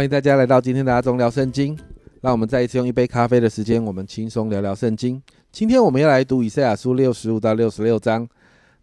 [0.00, 1.78] 欢迎大家来到今天的阿忠聊圣经。
[2.22, 5.22] 让我们再一次用一杯咖啡的时间，我们轻松聊聊圣经。
[5.52, 8.26] 今天我们要来读以赛亚书六十五到六十六章。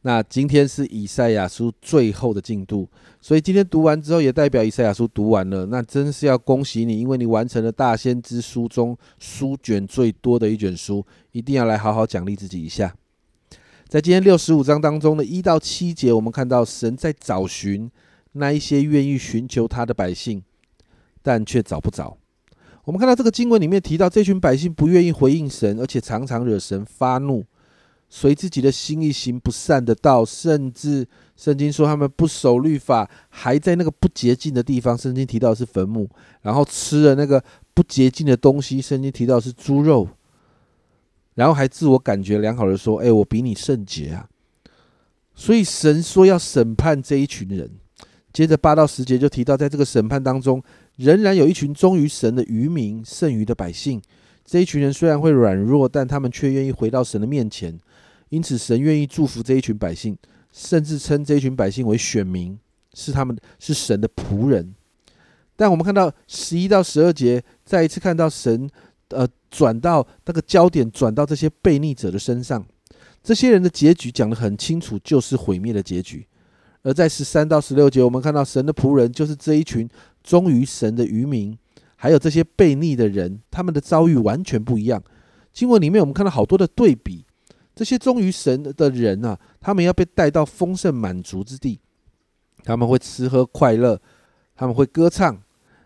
[0.04, 2.88] 那今天是以赛亚书最后的进度，
[3.20, 5.66] 所以今天读完之后，也代表以赛亚书读完了。
[5.66, 12.94] 那真是要恭喜你，因为你完成了大先知书中书卷最多的一卷书，一定要来好好奖励自己一下。
[13.88, 17.90] 在今天六十五章当中的一到七节，我们看到神在找寻
[18.34, 20.44] 那一些愿意寻求他的百姓，
[21.28, 22.18] 但却找不着。
[22.86, 27.44] 我们看到这个经文里面提到，这群百姓不愿意回应神，而且常常惹神发怒。
[28.08, 34.98] 随自己的心意行不善的道，甚至圣经说他们不守律法，还在那个不洁净的地方。
[34.98, 36.10] 圣经提到是坟墓，
[36.44, 38.80] 然后吃了那个不洁净的东西。
[38.80, 40.08] 圣经提到是猪肉，
[41.36, 44.30] 然后还自我感觉良好的说：“哎，我比你圣洁啊！”
[45.36, 47.70] 所以神说要审判这一群人。
[48.38, 50.62] 接着八到十节就提到，在这个审判当中，
[50.98, 54.00] 仍然有一群忠于神的渔民，剩余的百姓。
[54.46, 57.80] 这一群人虽然会软弱，但他们却愿意回到神的面前。
[58.30, 60.16] 因此，神愿意祝福这一群百姓，
[60.54, 62.56] 甚至称这一群百姓为选民，
[62.94, 64.76] 是他们是神的仆人。
[65.56, 68.70] 但我们看到十一到十二节，再一次看到神，
[69.08, 72.64] 呃，转到那个焦点转到这些悖逆者的身上。
[73.24, 76.28] 这些人的结局讲得很清楚，就是毁灭的结局。
[76.88, 79.90] 而在十三到十六节，我们看到神的仆人就是这一群
[80.24, 81.58] 忠于神的渔民，
[81.98, 85.04] 还有这些悖逆的人，他们的遭遇完全不一样。
[85.52, 87.26] 经文里面我们看到好多的对比。
[87.76, 91.78] 这些忠于神的人啊，他们要被带到丰盛满足之地，
[92.64, 94.00] 他们会吃喝快乐，
[94.56, 95.38] 他们会歌唱。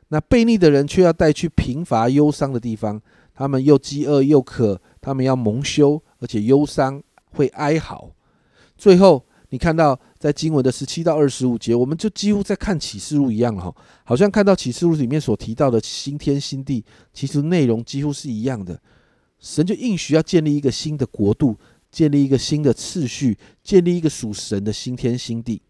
[0.09, 3.01] 那悖逆的人却要带去贫乏忧伤的地方，
[3.33, 8.11] 他们又饥饿又渴，他们要蒙羞，而且忧伤会哀嚎。
[8.77, 13.75] 最后，你看到在经文的十七到二十五节，我们就几乎在看启示录一样哈，
[14.05, 18.79] 好像看到启示录里面所提到的新天新地，其实内容几乎是一样的。
[19.39, 21.57] 神就应许要建立一个新的国度。
[21.91, 25.61] 建立一个新的次序，建立一个属神的新天新地。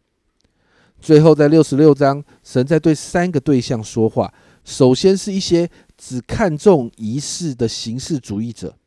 [1.00, 4.32] 最后，在六十六章，神在对三个对象说话。
[4.64, 5.68] 首先是一些
[5.98, 8.78] 只看重仪式的形式主义者，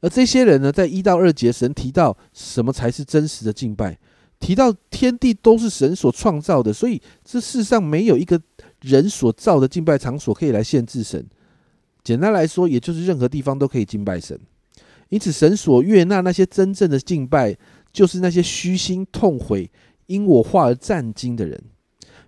[0.00, 3.96] 而这些人呢，在一到二节，神提到什么才是真实的敬拜，
[4.40, 8.40] 提到天地都是神所创造的，所以这世上没有一个
[8.80, 11.26] 人所造的敬拜场所可以来限制神。
[12.04, 14.38] 简单来说，也就是任何地方都可以敬拜神。
[15.08, 17.56] 因此，神所悦纳那些真正的敬拜，
[17.92, 19.70] 就是那些虚心痛悔、
[20.06, 21.60] 因我化而战惊的人，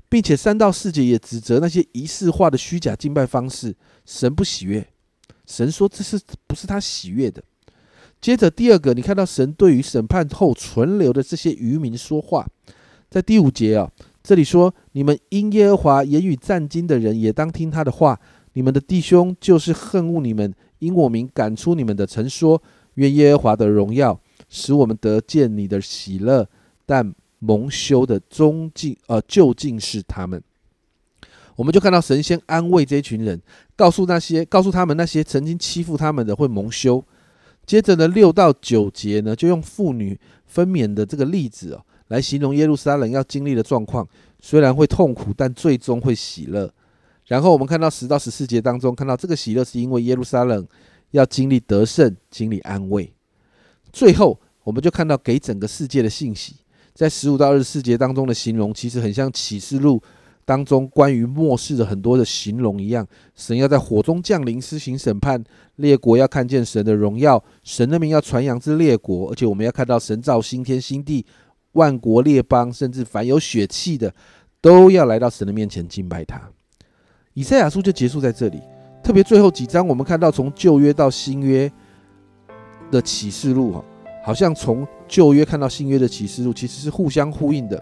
[0.09, 4.87] 并且三到四节也指责那些仪式化的虚假敬拜方式，神不喜悦。
[5.47, 7.43] 神说这是不是他喜悦的？
[8.21, 12.47] 接着第二个，你看到神对于审判后存留的这些渔民说话，
[13.09, 13.91] 在第五节啊，
[14.23, 18.21] 这里说：你们因耶和华言语战惊的人，也当听他的话。
[18.55, 20.53] 你们的弟兄就是恨恶你们。
[20.81, 22.61] 因我名赶出你们的，曾说：
[22.95, 26.49] 愿耶和华的荣耀使我们得见你的喜乐。
[26.85, 30.43] 但蒙羞的终竟呃，究竟是他们。
[31.55, 33.41] 我们就看到神仙安慰这群人，
[33.77, 37.05] 告诉那些告诉他们那些曾经欺负他们的会蒙羞。
[37.71, 44.05] 接着呢，六到九节呢，就用妇女分娩的这个例子哦，来形容耶路撒冷要经历的状况。
[44.41, 46.69] 虽然会痛苦，但最终会喜乐。
[47.27, 50.67] 然后我们看到十到十四节当中，看到这个喜乐是因为耶路撒冷
[51.13, 53.13] 要经历得胜、经历安慰。
[53.93, 56.57] 最后，我们就看到给整个世界的信息，
[56.93, 60.03] 在十五到二十四节当中的形容，其实很像启示录
[60.51, 63.07] 当中关于末世的很多的形容一样。
[63.37, 65.41] 神要在火中降临，施行审判，
[65.77, 71.25] 列国要看见神的荣耀，神的名要传扬至列国，而且我们要看到神造新天新地，
[71.75, 74.13] 万国列邦，甚至凡有血气的，
[74.61, 76.43] 都要来到神的面前敬拜他。
[77.35, 78.61] 以赛亚书就结束在这里，
[79.05, 81.71] 特别最后几章，我们看到从旧约到新约
[82.91, 83.85] 的启示录，哈，
[84.25, 87.81] 好像从旧约看到新约的启示录，其实是互相呼应的。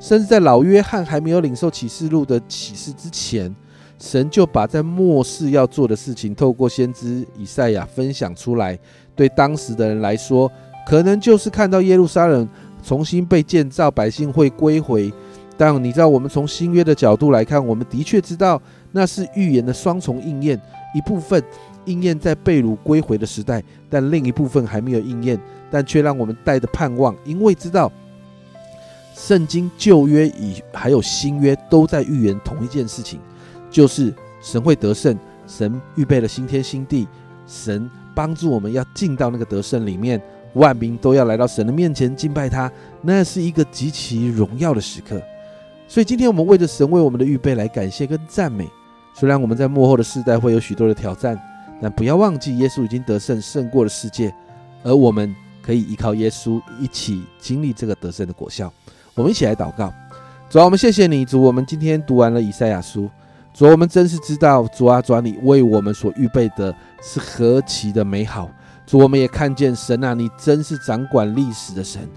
[0.00, 3.54] 甚至在老约翰还没有领受启示录的启示之前，
[3.98, 8.78] 神就把在末世要做的事情，透过先知以赛亚分享出来。
[9.16, 10.50] 对当时的人来说，
[10.86, 12.48] 可能就是看到耶路撒冷
[12.82, 15.12] 重新被建造，百姓会归回。
[15.56, 18.62] 但你知道，我们从新约的角度来看，我们的确知道。
[18.92, 20.58] 那是预言的双重应验，
[20.94, 21.42] 一部分
[21.84, 25.38] 应验在被掳归回的时代，但另一部分还没有应验，
[25.70, 27.92] 但却让我们带着盼望，因为知道
[29.18, 33.18] 圣经旧约以还有新约都在预言同一件事情，
[33.68, 37.08] 就是神会得胜，神预备了新天新地，
[37.44, 40.22] 神帮助我们要进到那个得胜里面，
[40.54, 42.70] 万民都要来到神的面前敬拜他，
[43.02, 45.20] 那是一个极其荣耀的时刻。
[45.88, 48.68] 所以今天我们为着神为我们的预备来感谢跟赞美。
[49.14, 51.36] 虽然我们在幕后的世代会有许多的挑战，
[51.82, 54.32] 但不要忘记，耶稣已经得胜，胜过了世界，
[54.84, 58.72] 而我们可以依靠耶稣一起经历这个得胜的果效。
[59.18, 59.92] 我们一起来祷告，
[60.48, 63.10] 主啊，我们谢谢你，主，我们今天读完了以赛亚书，
[63.52, 66.72] 主，我们真是知道，主啊，主啊，你为我们所预备的
[67.02, 68.48] 是何其的美好。
[68.86, 72.08] 主，我们也看见神啊，你真是掌管历史的神。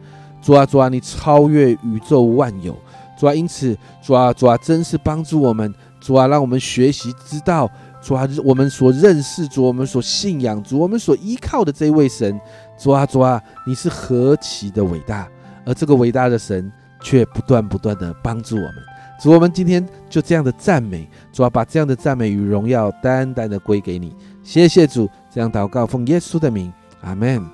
[0.43, 2.77] 主啊，主啊，你超越宇宙万有。
[3.17, 5.73] 主啊，因此，主啊，主啊，真是帮助我们。
[5.99, 7.67] 主啊，让我们学习知道，
[7.99, 12.39] 主啊，我们所认识主，我们所信仰主，我们所依靠的这位神。
[12.77, 15.27] 主啊，主啊，你是何其的伟大，
[15.65, 16.71] 而这个伟大的神
[17.01, 18.75] 却不断不断的帮助我们。
[19.21, 24.15] 主，我们今天就这样的赞美，主啊，把这样的赞美与荣耀单单的归给你。
[24.41, 26.71] 谢谢主，这样祷告，奉耶稣的名，
[27.01, 27.45] 阿门。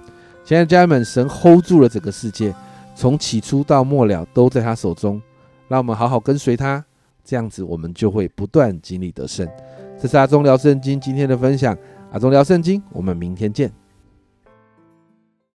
[0.46, 2.56] 亲爱的家人们，神 hold 住了整个世界，
[2.96, 5.22] 从起初到末了都在他手中。
[5.68, 6.82] 让我们好好跟随他，
[7.26, 9.46] 这样子我们就会不断经历得胜。
[10.02, 11.78] 这是阿忠聊圣经今天的分享，
[12.14, 13.70] 阿忠聊圣经，我们明天见。